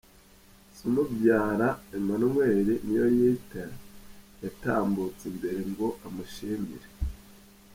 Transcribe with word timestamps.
Se 0.75 0.81
umubyara 0.89 1.69
Emmanuel 1.97 2.67
Niyoyita 2.85 3.65
yatambutse 4.43 5.23
imbere 5.31 5.59
ngo 5.71 5.87
amushimire. 6.07 6.87